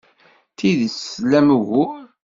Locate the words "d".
0.51-0.53